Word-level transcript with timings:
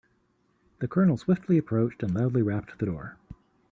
The 0.79 0.87
colonel 0.87 1.15
swiftly 1.15 1.59
approached 1.59 2.01
and 2.01 2.15
loudly 2.15 2.41
rapped 2.41 2.79
the 2.79 2.87
door. 2.87 3.17